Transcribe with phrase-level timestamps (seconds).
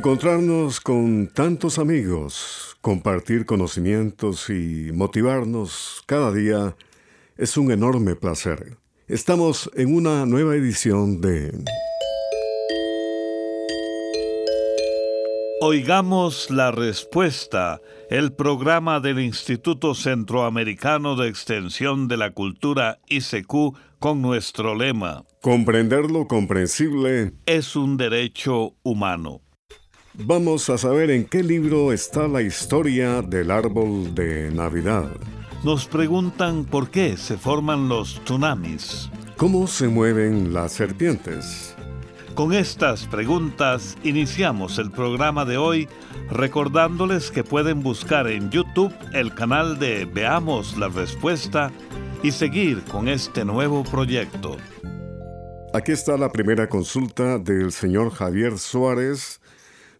[0.00, 6.74] Encontrarnos con tantos amigos, compartir conocimientos y motivarnos cada día
[7.36, 8.78] es un enorme placer.
[9.08, 11.52] Estamos en una nueva edición de...
[15.60, 24.22] Oigamos la respuesta, el programa del Instituto Centroamericano de Extensión de la Cultura ICQ con
[24.22, 25.26] nuestro lema.
[25.42, 29.42] Comprender lo comprensible es un derecho humano.
[30.14, 35.08] Vamos a saber en qué libro está la historia del árbol de Navidad.
[35.62, 39.08] Nos preguntan por qué se forman los tsunamis.
[39.36, 41.76] ¿Cómo se mueven las serpientes?
[42.34, 45.88] Con estas preguntas iniciamos el programa de hoy
[46.30, 51.70] recordándoles que pueden buscar en YouTube el canal de Veamos la Respuesta
[52.22, 54.56] y seguir con este nuevo proyecto.
[55.72, 59.39] Aquí está la primera consulta del señor Javier Suárez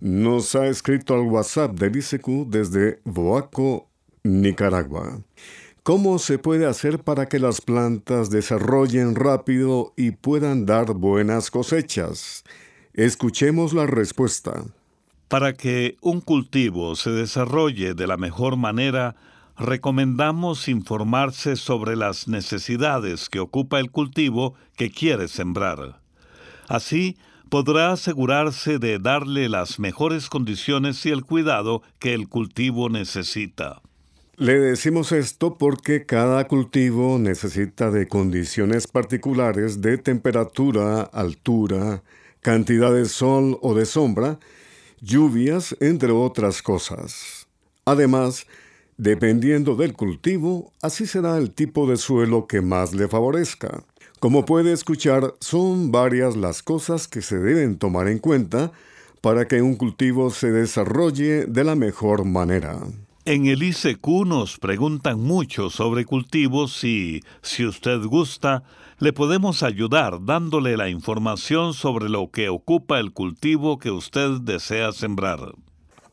[0.01, 3.89] nos ha escrito al WhatsApp del ICQ desde Boaco,
[4.23, 5.21] Nicaragua.
[5.83, 12.45] ¿Cómo se puede hacer para que las plantas desarrollen rápido y puedan dar buenas cosechas?
[12.93, 14.65] Escuchemos la respuesta.
[15.29, 19.17] Para que un cultivo se desarrolle de la mejor manera,
[19.57, 26.01] recomendamos informarse sobre las necesidades que ocupa el cultivo que quiere sembrar.
[26.69, 27.17] Así,
[27.51, 33.83] podrá asegurarse de darle las mejores condiciones y el cuidado que el cultivo necesita.
[34.37, 42.03] Le decimos esto porque cada cultivo necesita de condiciones particulares de temperatura, altura,
[42.41, 44.39] cantidad de sol o de sombra,
[45.01, 47.49] lluvias, entre otras cosas.
[47.85, 48.47] Además,
[48.97, 53.85] dependiendo del cultivo, así será el tipo de suelo que más le favorezca.
[54.21, 58.71] Como puede escuchar, son varias las cosas que se deben tomar en cuenta
[59.23, 62.81] para que un cultivo se desarrolle de la mejor manera.
[63.25, 68.63] En el ICQ nos preguntan mucho sobre cultivos y, si usted gusta,
[68.99, 74.93] le podemos ayudar dándole la información sobre lo que ocupa el cultivo que usted desea
[74.93, 75.55] sembrar.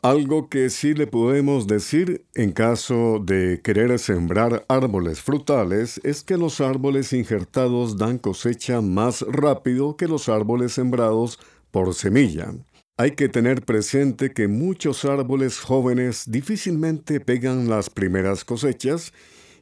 [0.07, 6.37] Algo que sí le podemos decir en caso de querer sembrar árboles frutales es que
[6.37, 11.39] los árboles injertados dan cosecha más rápido que los árboles sembrados
[11.71, 12.53] por semilla.
[12.95, 19.11] Hay que tener presente que muchos árboles jóvenes difícilmente pegan las primeras cosechas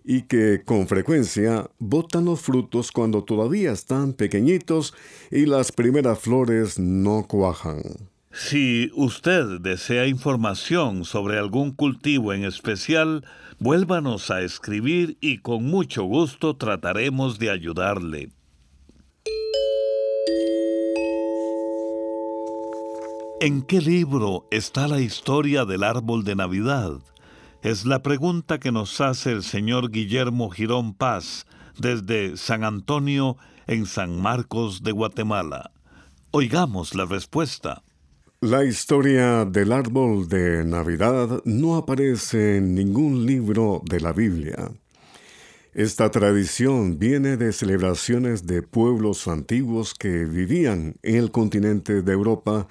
[0.04, 4.94] y que con frecuencia botan los frutos cuando todavía están pequeñitos
[5.32, 7.82] y las primeras flores no cuajan.
[8.38, 13.26] Si usted desea información sobre algún cultivo en especial,
[13.60, 18.30] vuélvanos a escribir y con mucho gusto trataremos de ayudarle.
[23.40, 27.00] ¿En qué libro está la historia del árbol de Navidad?
[27.62, 31.48] Es la pregunta que nos hace el señor Guillermo Girón Paz
[31.78, 35.72] desde San Antonio en San Marcos de Guatemala.
[36.32, 37.82] Oigamos la respuesta.
[38.46, 44.70] La historia del árbol de Navidad no aparece en ningún libro de la Biblia.
[45.74, 52.68] Esta tradición viene de celebraciones de pueblos antiguos que vivían en el continente de Europa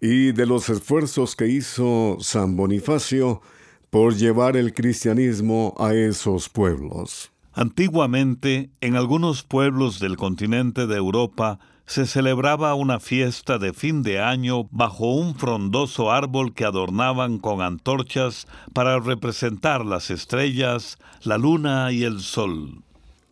[0.00, 3.42] y de los esfuerzos que hizo San Bonifacio
[3.90, 7.30] por llevar el cristianismo a esos pueblos.
[7.52, 11.60] Antiguamente, en algunos pueblos del continente de Europa,
[11.92, 17.60] se celebraba una fiesta de fin de año bajo un frondoso árbol que adornaban con
[17.60, 22.82] antorchas para representar las estrellas, la luna y el sol.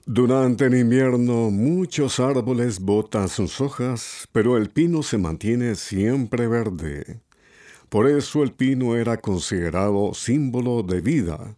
[0.05, 7.19] Durante el invierno muchos árboles botan sus hojas, pero el pino se mantiene siempre verde.
[7.88, 11.56] Por eso el pino era considerado símbolo de vida,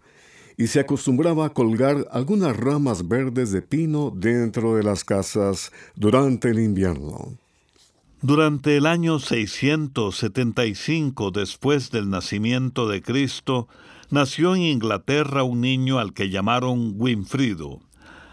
[0.57, 6.51] y se acostumbraba a colgar algunas ramas verdes de pino dentro de las casas durante
[6.51, 7.39] el invierno.
[8.21, 13.67] Durante el año 675 después del nacimiento de Cristo,
[14.11, 17.81] nació en Inglaterra un niño al que llamaron Winfrido.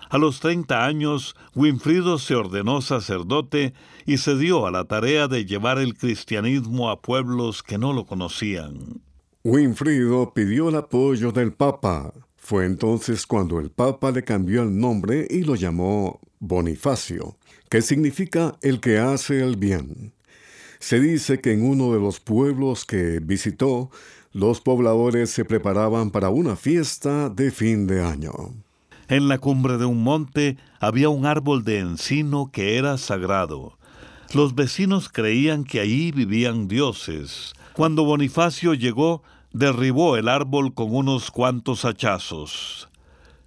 [0.10, 3.74] A los 30 años, Winfrido se ordenó sacerdote
[4.06, 8.06] y se dio a la tarea de llevar el cristianismo a pueblos que no lo
[8.06, 9.02] conocían.
[9.46, 12.14] Winfrido pidió el apoyo del Papa.
[12.36, 17.38] Fue entonces cuando el Papa le cambió el nombre y lo llamó Bonifacio,
[17.70, 20.12] que significa el que hace el bien.
[20.80, 23.92] Se dice que en uno de los pueblos que visitó,
[24.34, 28.34] los pobladores se preparaban para una fiesta de fin de año.
[29.08, 33.78] En la cumbre de un monte había un árbol de encino que era sagrado.
[34.34, 39.24] Los vecinos creían que allí vivían dioses, Cuando Bonifacio llegó,
[39.54, 42.90] derribó el árbol con unos cuantos hachazos.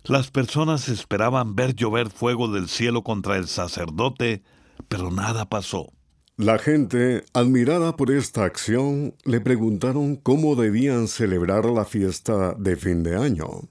[0.04, 4.42] Las personas esperaban ver llover fuego del cielo contra el sacerdote,
[4.88, 5.92] pero nada pasó.
[6.38, 13.02] La gente, admirada por esta acción, le preguntaron cómo debían celebrar la fiesta de fin
[13.02, 13.68] de año.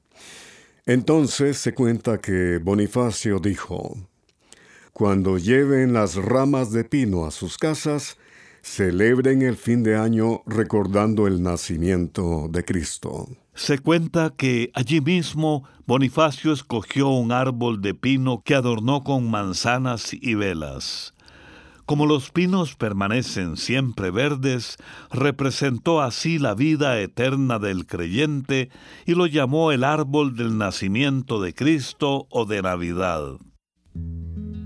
[0.85, 3.97] Entonces se cuenta que Bonifacio dijo,
[4.93, 8.15] Cuando lleven las ramas de pino a sus casas,
[8.61, 13.27] celebren el fin de año recordando el nacimiento de Cristo.
[13.53, 20.13] Se cuenta que allí mismo Bonifacio escogió un árbol de pino que adornó con manzanas
[20.13, 21.13] y velas.
[21.85, 24.77] Como los pinos permanecen siempre verdes,
[25.11, 28.69] representó así la vida eterna del creyente
[29.05, 33.37] y lo llamó el árbol del nacimiento de Cristo o de Navidad.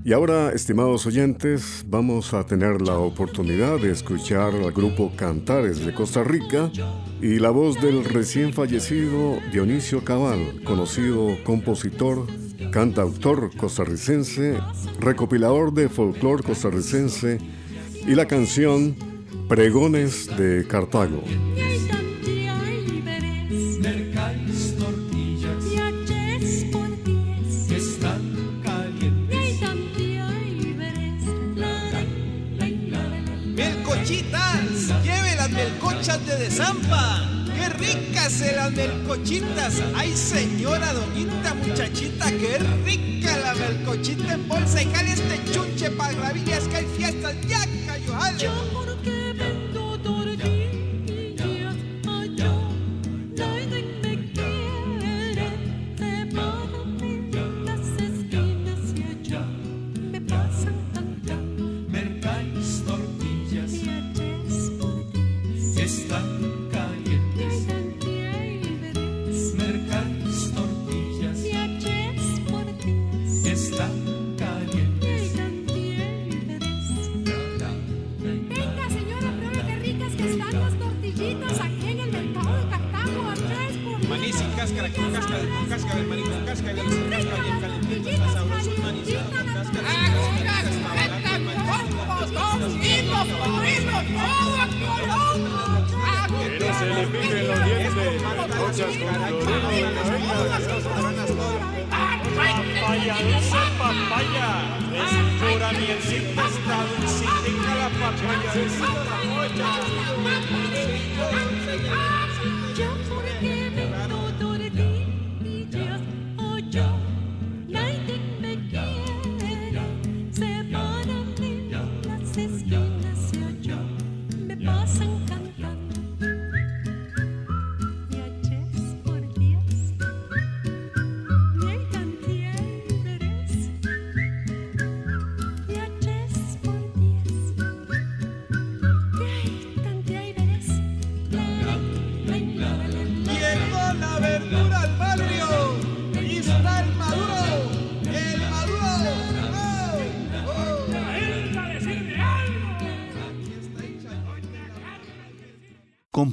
[0.06, 5.96] Y ahora, estimados oyentes, vamos a tener la oportunidad de escuchar al grupo Cantares de
[5.96, 6.72] Costa Rica
[7.24, 12.28] y la voz del recién fallecido Dionisio Cabal, conocido compositor,
[12.72, 14.60] cantautor costarricense,
[15.00, 17.40] recopilador de folclore costarricense
[18.06, 18.96] y la canción
[19.50, 21.24] Pregones de Cartago.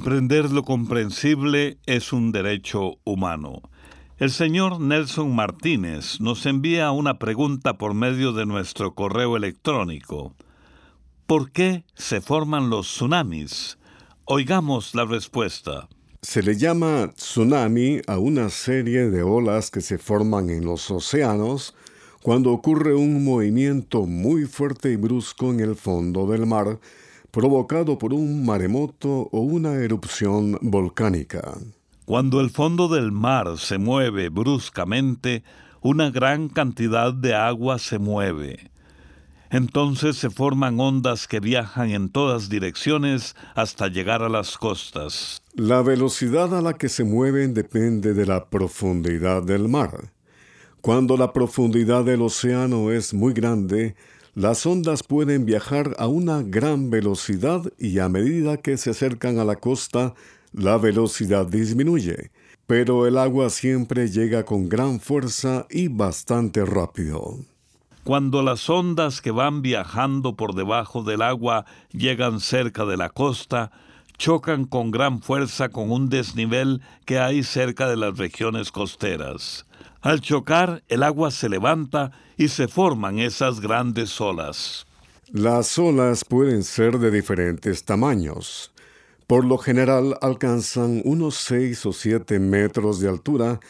[0.03, 3.61] Comprender lo comprensible es un derecho humano.
[4.17, 10.35] El señor Nelson Martínez nos envía una pregunta por medio de nuestro correo electrónico.
[11.25, 13.77] ¿Por qué se forman los tsunamis?
[14.25, 15.87] Oigamos la respuesta.
[16.21, 21.75] Se le llama tsunami a una serie de olas que se forman en los océanos
[22.21, 26.77] cuando ocurre un movimiento muy fuerte y brusco en el fondo del mar
[27.33, 31.57] provocado por un maremoto o una erupción volcánica.
[32.05, 35.43] Cuando el fondo del mar se mueve bruscamente,
[35.81, 38.69] una gran cantidad de agua se mueve.
[39.49, 45.41] Entonces se forman ondas que viajan en todas direcciones hasta llegar a las costas.
[45.55, 50.11] La velocidad a la que se mueven depende de la profundidad del mar.
[50.81, 53.95] Cuando la profundidad del océano es muy grande,
[54.35, 59.45] las ondas pueden viajar a una gran velocidad y a medida que se acercan a
[59.45, 60.15] la costa,
[60.53, 62.31] la velocidad disminuye,
[62.65, 67.37] pero el agua siempre llega con gran fuerza y bastante rápido.
[68.03, 73.71] Cuando las ondas que van viajando por debajo del agua llegan cerca de la costa,
[74.17, 79.65] chocan con gran fuerza con un desnivel que hay cerca de las regiones costeras.
[80.03, 84.85] Al chocar, el agua se levanta y se forman esas grandes olas.
[85.31, 88.73] Las olas pueden ser de diferentes tamaños.
[89.27, 93.61] Por lo general alcanzan unos 6 o 7 metros de altura,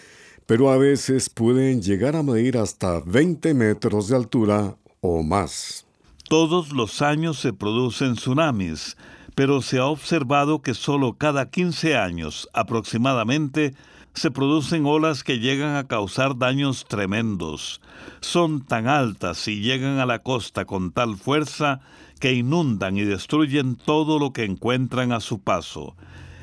[0.48, 5.86] pero a veces pueden llegar a medir hasta 20 metros de altura o más.
[6.28, 8.98] Todos los años se producen tsunamis,
[9.36, 13.76] pero se ha observado que solo cada 15 años aproximadamente
[14.14, 17.82] se producen olas que llegan a causar daños tremendos.
[18.22, 21.82] Son tan altas y llegan a la costa con tal fuerza
[22.20, 25.96] que inundan y destruyen todo lo que encuentran a su paso.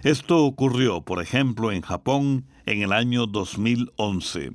[0.03, 4.53] Esto ocurrió, por ejemplo, en Japón en el año 2011.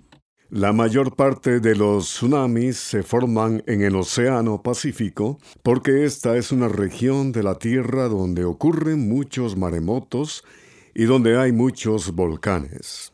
[0.50, 6.51] La mayor parte de los tsunamis se forman en el Océano Pacífico porque esta es
[6.51, 10.43] una región de la Tierra donde ocurren muchos maremotos
[10.96, 13.12] y donde hay muchos volcanes.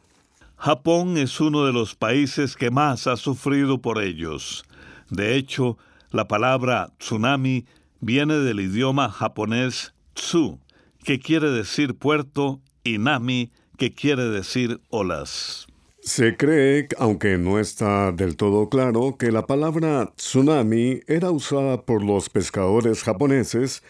[0.56, 4.64] Japón es uno de los países que más ha sufrido por ellos.
[5.10, 5.78] De hecho,
[6.12, 7.66] la palabra tsunami
[8.00, 10.60] viene del idioma japonés tsu,
[11.04, 15.68] que quiere decir puerto, y nami, que quiere decir olas.
[16.02, 22.04] Se cree, aunque no está del todo claro, que la palabra tsunami era usada por
[22.04, 23.82] los pescadores japoneses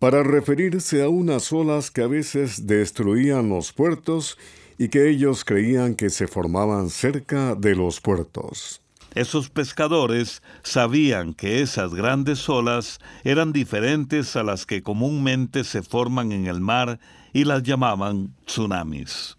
[0.00, 4.38] para referirse a unas olas que a veces destruían los puertos
[4.78, 8.80] y que ellos creían que se formaban cerca de los puertos.
[9.14, 16.32] Esos pescadores sabían que esas grandes olas eran diferentes a las que comúnmente se forman
[16.32, 16.98] en el mar
[17.34, 19.36] y las llamaban tsunamis.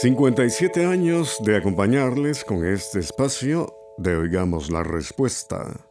[0.00, 5.86] 57 años de acompañarles con este espacio de Oigamos la Respuesta.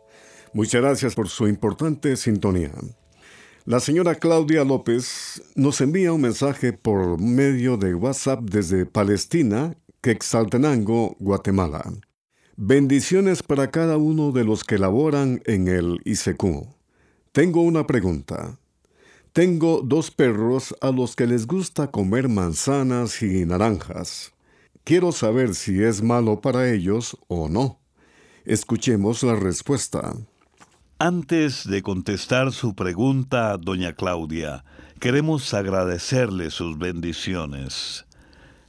[0.56, 2.72] Muchas gracias por su importante sintonía.
[3.66, 11.18] La señora Claudia López nos envía un mensaje por medio de WhatsApp desde Palestina, Quexaltenango,
[11.20, 11.84] Guatemala.
[12.56, 16.70] Bendiciones para cada uno de los que laboran en el ICQ.
[17.34, 18.58] Tengo una pregunta.
[19.34, 24.32] Tengo dos perros a los que les gusta comer manzanas y naranjas.
[24.86, 27.82] Quiero saber si es malo para ellos o no.
[28.46, 30.16] Escuchemos la respuesta.
[30.98, 34.64] Antes de contestar su pregunta, doña Claudia,
[35.02, 38.06] queremos agradecerle sus bendiciones.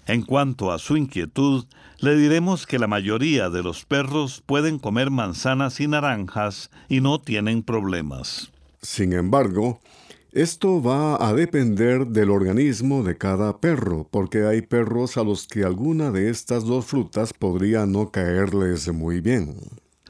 [0.07, 1.67] En cuanto a su inquietud,
[2.01, 7.21] le diremos que la mayoría de los perros pueden comer manzanas y naranjas y no
[7.21, 8.51] tienen problemas.
[8.83, 9.79] Sin embargo,
[10.33, 15.63] esto va a depender del organismo de cada perro, porque hay perros a los que
[15.63, 19.55] alguna de estas dos frutas podría no caerles muy bien.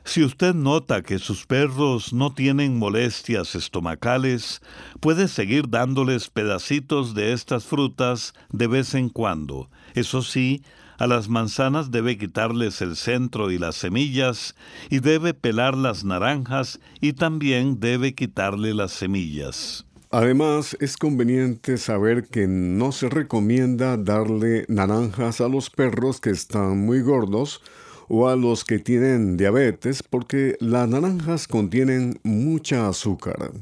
[0.06, 4.62] Si usted nota que sus perros no tienen molestias estomacales,
[5.00, 9.68] puede seguir dándoles pedacitos de estas frutas de vez en cuando.
[9.94, 10.62] Eso sí,
[10.96, 14.54] a las manzanas debe quitarles el centro y las semillas,
[14.90, 19.86] y debe pelar las naranjas y también debe quitarle las semillas.
[20.12, 26.78] Además, es conveniente saber que no se recomienda darle naranjas a los perros que están
[26.86, 27.60] muy gordos
[28.08, 33.52] o a los que tienen diabetes porque las naranjas contienen mucha azúcar.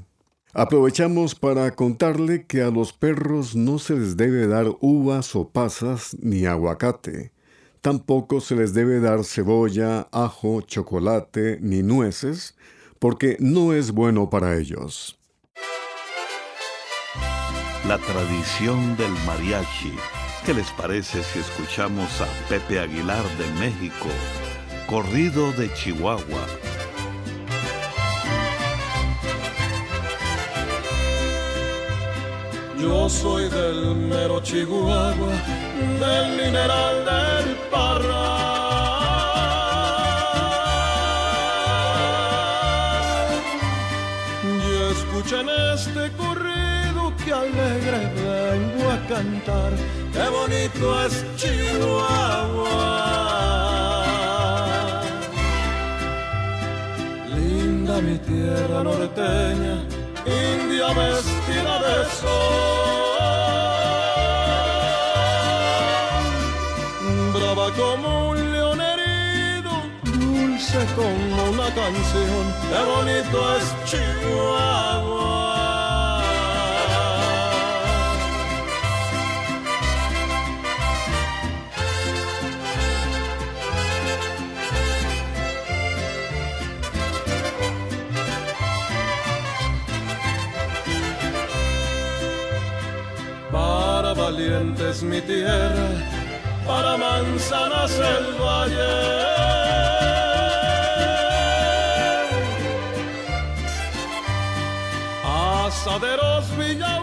[0.53, 6.17] Aprovechamos para contarle que a los perros no se les debe dar uvas o pasas
[6.21, 7.33] ni aguacate.
[7.81, 12.57] Tampoco se les debe dar cebolla, ajo, chocolate ni nueces,
[13.01, 15.19] porque no es bueno para ellos.
[17.87, 19.93] La tradición del mariachi
[20.45, 24.09] ¿Qué les parece si escuchamos a Pepe Aguilar de México,
[24.87, 26.47] corrido de Chihuahua?
[32.79, 35.33] Yo soy del mero Chihuahua,
[35.99, 38.35] del mineral del Parra.
[44.45, 52.85] Y escuchen este corrido que alegre vengo a cantar qué bonito es Chihuahua.
[57.35, 59.77] Linda mi tierra norteña,
[60.25, 62.95] india vestida de sol.
[67.35, 69.73] Brava como un león herido,
[70.05, 75.54] dulce como una canción, qué bonito es Chihuahua.
[95.03, 95.89] Mi tierra,
[96.67, 99.25] para manzanas el valle.
[105.67, 107.03] asaderos Villa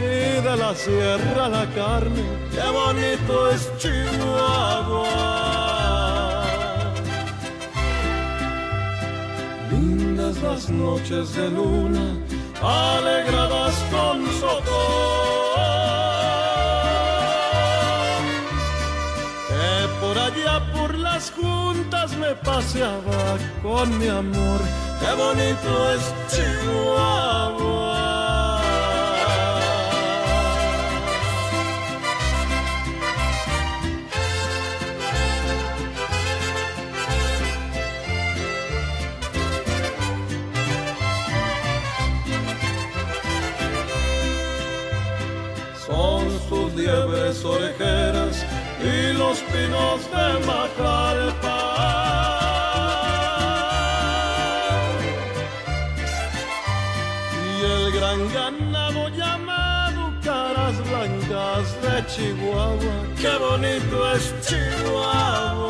[0.00, 5.06] y de la sierra la carne, qué bonito es Chihuahua.
[9.70, 12.16] Lindas las noches de luna,
[12.60, 15.27] alegradas con sotón.
[20.00, 24.60] Por allá por las juntas me paseaba con mi amor,
[25.00, 27.78] qué bonito es Chihuahua.
[46.78, 48.07] liebres orejeras
[48.88, 51.58] y los pinos de Majalpa.
[57.42, 65.68] Y el gran ganado llamado Caras Blancas de Chihuahua, qué bonito es Chihuahua.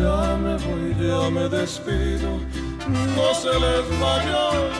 [0.00, 2.30] Ya me voy, ya me despido,
[3.16, 4.77] no se les vaya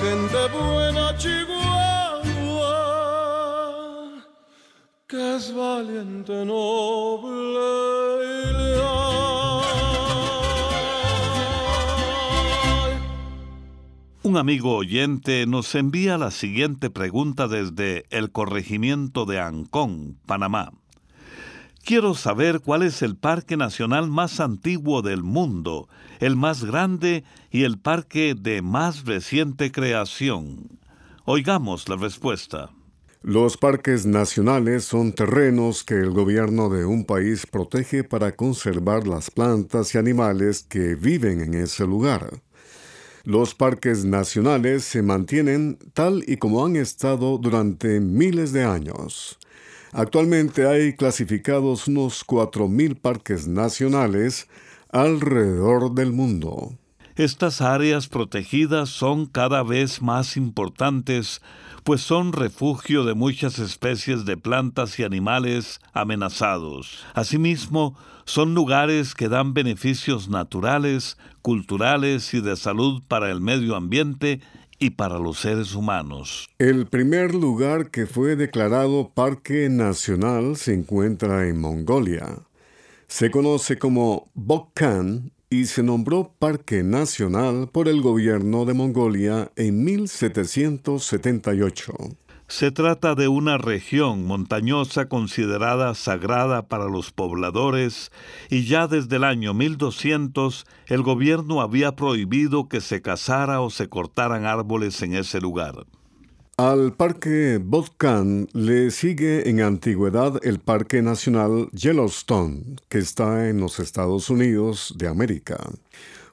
[0.00, 2.72] buena Chihuahua,
[5.06, 7.98] que es valiente, noble.
[14.28, 20.72] Un amigo oyente nos envía la siguiente pregunta desde el corregimiento de Ancón, Panamá.
[21.88, 25.88] Quiero saber cuál es el parque nacional más antiguo del mundo,
[26.20, 30.68] el más grande y el parque de más reciente creación.
[31.24, 32.68] Oigamos la respuesta.
[33.22, 39.30] Los parques nacionales son terrenos que el gobierno de un país protege para conservar las
[39.30, 42.42] plantas y animales que viven en ese lugar.
[43.24, 49.37] Los parques nacionales se mantienen tal y como han estado durante miles de años.
[49.92, 54.48] Actualmente hay clasificados unos 4.000 parques nacionales
[54.90, 56.74] alrededor del mundo.
[57.16, 61.42] Estas áreas protegidas son cada vez más importantes,
[61.82, 67.04] pues son refugio de muchas especies de plantas y animales amenazados.
[67.14, 74.40] Asimismo, son lugares que dan beneficios naturales, culturales y de salud para el medio ambiente
[74.78, 76.48] y para los seres humanos.
[76.58, 82.38] El primer lugar que fue declarado Parque Nacional se encuentra en Mongolia.
[83.06, 89.82] Se conoce como Bokkan y se nombró Parque Nacional por el gobierno de Mongolia en
[89.84, 91.94] 1778.
[92.48, 98.10] Se trata de una región montañosa considerada sagrada para los pobladores
[98.48, 103.90] y ya desde el año 1200 el gobierno había prohibido que se cazara o se
[103.90, 105.84] cortaran árboles en ese lugar.
[106.56, 113.78] Al parque Botkan le sigue en antigüedad el Parque Nacional Yellowstone, que está en los
[113.78, 115.58] Estados Unidos de América.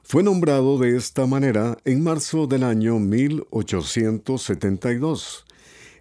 [0.02, 5.45] Fue nombrado de esta manera en marzo del año 1872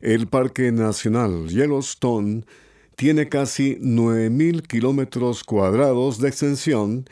[0.01, 2.45] el Parque Nacional Yellowstone
[2.95, 7.05] tiene casi 9.000 kilómetros cuadrados de extensión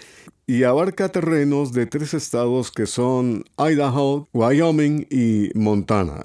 [0.48, 6.22] y abarca terrenos de tres estados que son Idaho, Wyoming y Montana.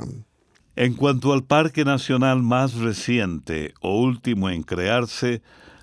[0.77, 5.42] En cuanto al parque nacional más reciente o último en crearse,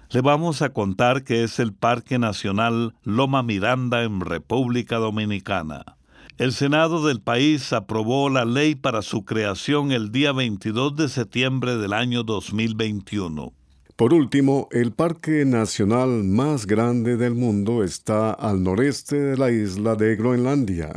[0.10, 5.98] le vamos a contar que es el Parque Nacional Loma Miranda en República Dominicana.
[6.38, 11.78] El Senado del país aprobó la ley para su creación el día 22 de septiembre
[11.78, 13.54] del año 2021.
[13.96, 19.96] Por último, el parque nacional más grande del mundo está al noreste de la isla
[19.96, 20.92] de Groenlandia.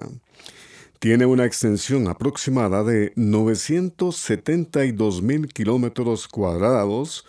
[0.98, 7.24] Tiene una extensión aproximada de 972 mil kilómetros cuadrados,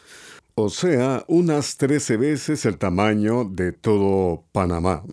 [0.56, 5.04] o sea, unas 13 veces el tamaño de todo Panamá.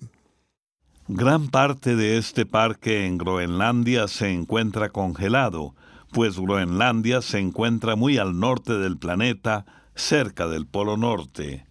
[1.09, 5.73] Gran parte de este parque en Groenlandia se encuentra congelado,
[6.11, 11.65] pues Groenlandia se encuentra muy al norte del planeta, cerca del Polo Norte.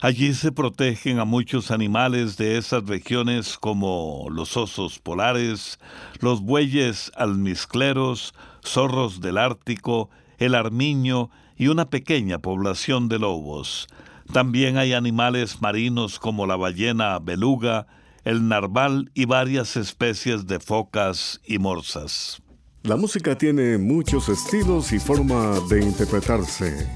[0.00, 5.80] Allí se protegen a muchos animales de esas regiones como los osos polares,
[6.20, 13.88] los bueyes almizcleros, zorros del Ártico, el armiño y una pequeña población de lobos.
[14.32, 17.88] También hay animales marinos como la ballena beluga,
[18.26, 22.42] el narval y varias especies de focas y morsas.
[22.82, 26.88] La música tiene muchos estilos y forma de interpretarse.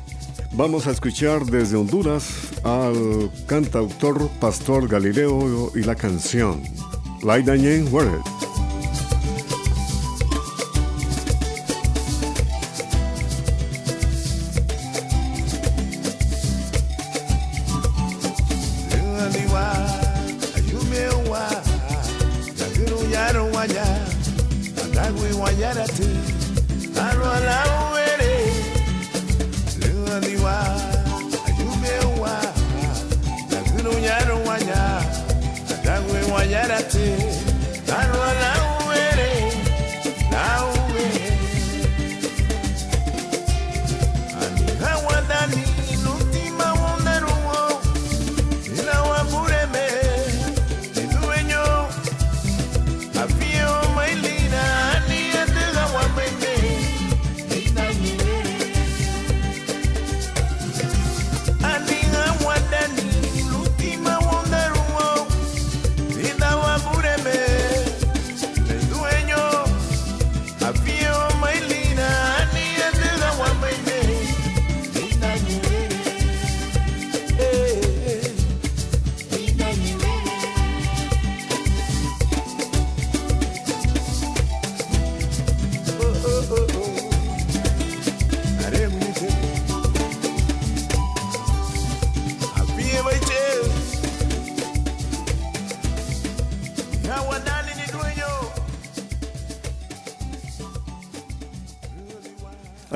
[0.54, 6.62] Vamos a escuchar desde Honduras al cantautor Pastor Galileo y la canción
[7.22, 7.84] Like Daniel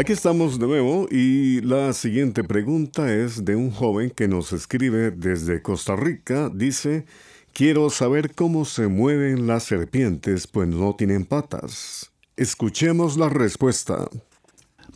[0.04, 5.10] Aquí estamos de nuevo y la siguiente pregunta es de un joven que nos escribe
[5.12, 6.50] desde Costa Rica.
[6.52, 7.06] Dice,
[7.54, 12.12] quiero saber cómo se mueven las serpientes, pues no tienen patas.
[12.36, 14.06] Escuchemos la respuesta.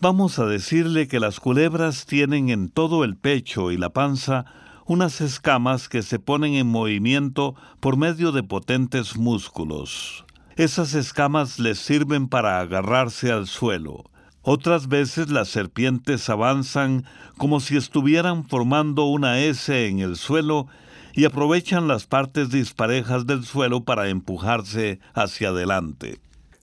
[0.02, 4.44] Vamos a decirle que las culebras tienen en todo el pecho y la panza
[4.84, 10.26] unas escamas que se ponen en movimiento por medio de potentes músculos.
[10.56, 14.04] Esas escamas les sirven para agarrarse al suelo.
[14.50, 17.04] Otras veces las serpientes avanzan
[17.36, 20.68] como si estuvieran formando una S en el suelo
[21.12, 26.18] y aprovechan las partes disparejas del suelo para empujarse hacia adelante.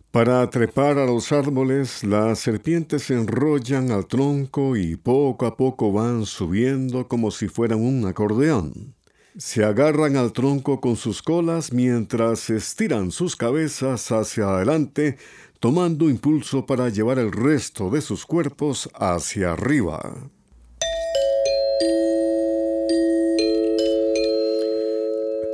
[0.09, 5.91] Para trepar a los árboles, las serpientes se enrollan al tronco y poco a poco
[5.91, 8.95] van subiendo como si fueran un acordeón.
[9.37, 15.17] Se agarran al tronco con sus colas mientras estiran sus cabezas hacia adelante
[15.59, 20.29] tomando impulso para llevar el resto de sus cuerpos hacia arriba.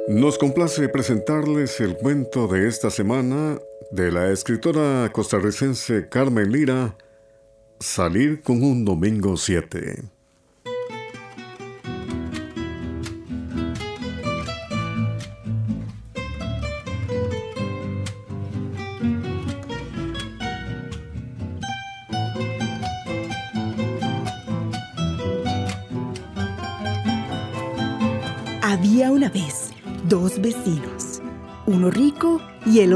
[0.08, 3.60] Nos complace presentarles el cuento de esta semana
[3.92, 6.98] de la escritora costarricense Carmen Lira,
[7.80, 10.21] Salir con un domingo 7.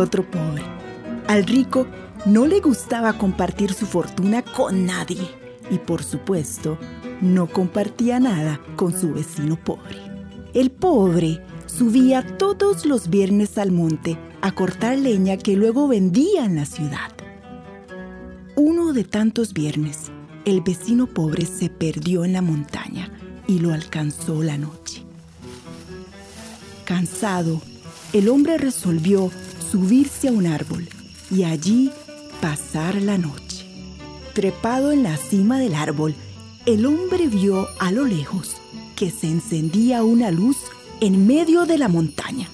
[0.05, 0.63] Otro pobre.
[1.27, 1.87] Al rico
[2.25, 5.27] no le gustaba compartir su fortuna con nadie
[5.69, 6.77] y por supuesto
[7.21, 9.97] no compartía nada con su vecino pobre.
[10.53, 16.55] El pobre subía todos los viernes al monte a cortar leña que luego vendía en
[16.55, 17.11] la ciudad.
[18.55, 20.11] Uno de tantos viernes,
[20.45, 23.11] el vecino pobre se perdió en la montaña
[23.47, 25.03] y lo alcanzó la noche.
[26.85, 27.61] Cansado,
[28.13, 29.31] el hombre resolvió
[29.75, 30.87] subirse a un árbol
[31.29, 31.91] y allí
[32.39, 33.65] pasar la noche.
[34.33, 36.15] Trepado en la cima del árbol,
[36.65, 38.55] el hombre vio a lo lejos
[38.95, 40.55] que se encendía una luz
[41.01, 42.47] en medio de la montaña.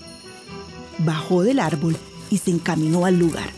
[0.98, 1.96] Bajó del árbol
[2.32, 3.52] y se encaminó al lugar.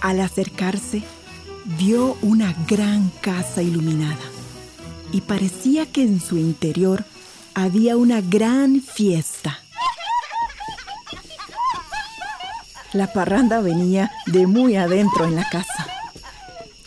[0.00, 1.02] Al acercarse,
[1.80, 4.22] vio una gran casa iluminada
[5.10, 7.04] y parecía que en su interior
[7.54, 9.59] había una gran fiesta.
[12.92, 15.86] La parranda venía de muy adentro en la casa.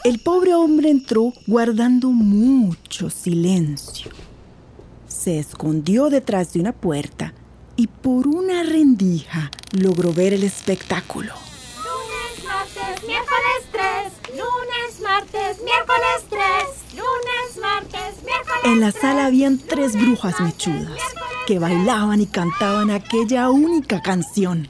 [0.03, 4.11] El pobre hombre entró guardando mucho silencio.
[5.07, 7.33] Se escondió detrás de una puerta
[7.77, 11.33] y por una rendija logró ver el espectáculo.
[11.77, 14.37] Lunes, martes, miércoles 3.
[14.37, 16.41] Lunes, martes, miércoles 3.
[16.97, 20.99] Lunes, martes, miércoles En la sala habían tres brujas mechudas
[21.47, 24.67] que bailaban y cantaban aquella única canción.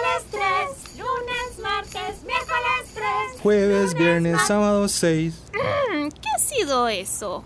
[0.00, 0.98] Miércoles 3.
[0.98, 3.40] Lunes, martes, miércoles 3.
[3.42, 5.34] Jueves, viernes, sábado, seis.
[5.52, 7.44] Mm, ¿Qué ha sido eso?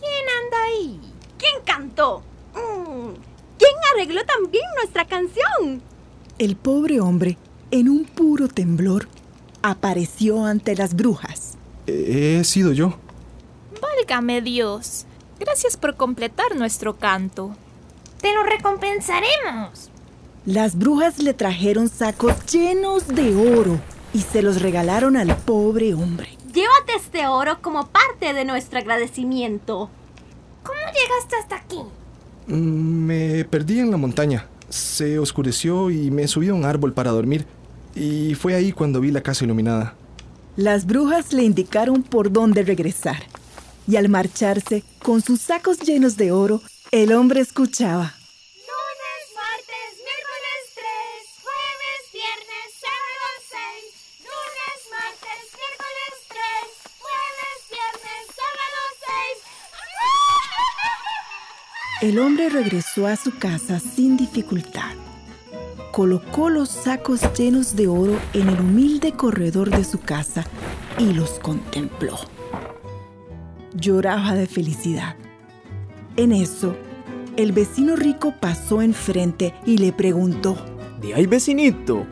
[0.00, 1.00] ¿Quién anda ahí?
[1.38, 2.22] ¿Quién cantó?
[2.54, 3.14] Mm,
[3.58, 5.82] ¿Quién arregló también nuestra canción?
[6.38, 7.38] El pobre hombre,
[7.70, 9.08] en un puro temblor,
[9.62, 11.56] apareció ante las brujas.
[11.86, 12.98] He sido yo.
[13.80, 15.06] Válgame Dios.
[15.38, 17.54] Gracias por completar nuestro canto.
[18.20, 19.90] Te lo recompensaremos.
[20.46, 23.80] Las brujas le trajeron sacos llenos de oro
[24.14, 26.28] y se los regalaron al pobre hombre.
[26.54, 29.90] Llévate este oro como parte de nuestro agradecimiento.
[30.62, 31.78] ¿Cómo llegaste hasta aquí?
[32.46, 34.46] Mm, Me perdí en la montaña.
[34.68, 37.44] Se oscureció y me subí a un árbol para dormir.
[37.96, 39.94] Y fue ahí cuando vi la casa iluminada.
[40.56, 43.22] Las brujas le indicaron por dónde regresar.
[43.88, 46.60] Y al marcharse, con sus sacos llenos de oro,
[46.92, 48.14] el hombre escuchaba.
[62.06, 64.94] El hombre regresó a su casa sin dificultad.
[65.90, 70.44] Colocó los sacos llenos de oro en el humilde corredor de su casa
[71.00, 72.16] y los contempló.
[73.74, 75.16] Lloraba de felicidad.
[76.16, 76.76] En eso,
[77.36, 80.56] el vecino rico pasó enfrente y le preguntó.
[81.00, 82.06] De ahí, vecinito.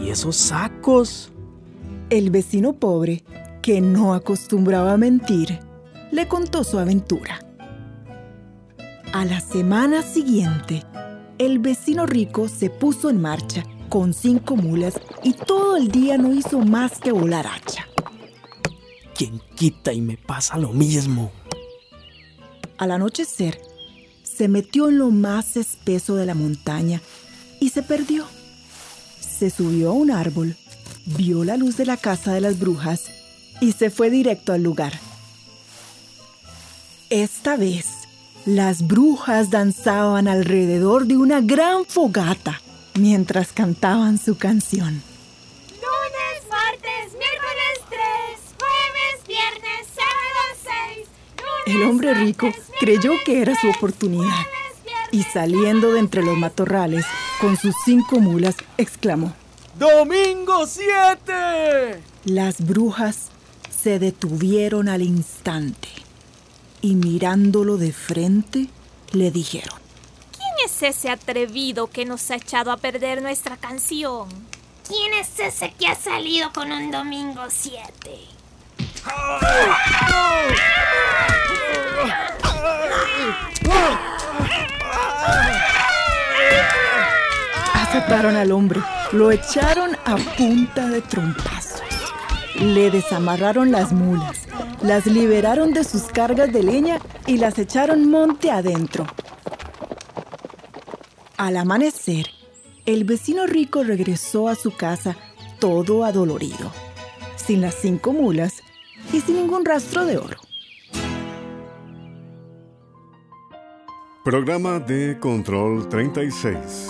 [0.00, 1.30] ¿Y esos sacos?
[2.10, 3.22] El vecino pobre,
[3.62, 5.60] que no acostumbraba a mentir,
[6.10, 7.38] le contó su aventura.
[9.12, 10.84] A la semana siguiente,
[11.38, 16.34] el vecino rico se puso en marcha con cinco mulas y todo el día no
[16.34, 17.86] hizo más que volar hacha.
[19.16, 21.32] ¿Quién quita y me pasa lo mismo?
[22.76, 23.58] Al anochecer,
[24.22, 27.00] se metió en lo más espeso de la montaña
[27.60, 28.26] y se perdió.
[29.20, 30.54] Se subió a un árbol,
[31.06, 33.06] vio la luz de la casa de las brujas
[33.62, 34.92] y se fue directo al lugar.
[37.08, 37.97] Esta vez,
[38.46, 42.60] las brujas danzaban alrededor de una gran fogata
[42.94, 45.02] mientras cantaban su canción.
[45.70, 48.00] Lunes, martes, miércoles 3,
[48.58, 51.08] jueves, viernes, sábado
[51.66, 51.76] 6.
[51.76, 54.46] El hombre rico creyó que era su oportunidad
[55.10, 57.04] y saliendo de entre los matorrales
[57.40, 59.34] con sus cinco mulas, exclamó.
[59.78, 62.02] ¡Domingo 7!
[62.24, 63.28] Las brujas
[63.70, 65.88] se detuvieron al instante
[66.80, 68.68] y mirándolo de frente
[69.12, 69.78] le dijeron.
[70.36, 74.28] ¿Quién es ese atrevido que nos ha echado a perder nuestra canción?
[74.86, 78.38] ¿Quién es ese que ha salido con un domingo 7?
[87.74, 88.80] Azotaron al hombre,
[89.12, 91.67] lo echaron a punta de trompazos.
[92.60, 94.48] Le desamarraron las mulas,
[94.82, 99.06] las liberaron de sus cargas de leña y las echaron monte adentro.
[101.36, 102.26] Al amanecer,
[102.84, 105.16] el vecino rico regresó a su casa
[105.60, 106.72] todo adolorido,
[107.36, 108.54] sin las cinco mulas
[109.12, 110.38] y sin ningún rastro de oro.
[114.24, 116.88] Programa de Control 36.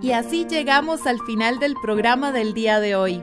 [0.00, 3.22] Y así llegamos al final del programa del día de hoy.